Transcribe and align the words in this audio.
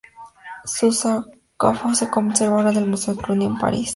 Su 0.65 0.91
sarcófago 0.91 1.93
se 1.93 2.09
conserva 2.09 2.55
ahora 2.57 2.71
en 2.71 2.77
el 2.77 2.87
Museo 2.87 3.13
de 3.13 3.21
Cluny 3.21 3.45
en 3.45 3.57
París. 3.59 3.89